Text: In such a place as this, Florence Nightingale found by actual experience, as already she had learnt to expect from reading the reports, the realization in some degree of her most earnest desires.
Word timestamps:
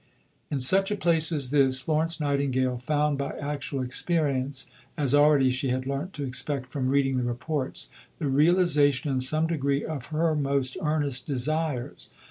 In 0.49 0.59
such 0.59 0.89
a 0.89 0.95
place 0.95 1.31
as 1.31 1.51
this, 1.51 1.79
Florence 1.79 2.19
Nightingale 2.19 2.79
found 2.79 3.19
by 3.19 3.33
actual 3.39 3.83
experience, 3.83 4.65
as 4.97 5.13
already 5.13 5.51
she 5.51 5.67
had 5.69 5.85
learnt 5.85 6.11
to 6.13 6.23
expect 6.23 6.71
from 6.71 6.89
reading 6.89 7.17
the 7.17 7.23
reports, 7.23 7.91
the 8.17 8.25
realization 8.25 9.11
in 9.11 9.19
some 9.19 9.45
degree 9.45 9.83
of 9.85 10.07
her 10.07 10.33
most 10.35 10.75
earnest 10.81 11.27
desires. 11.27 12.09